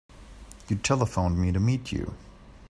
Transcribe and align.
You 0.67 0.77
telephoned 0.77 1.37
me 1.37 1.51
to 1.51 1.59
meet 1.59 1.91
you. 1.91 2.15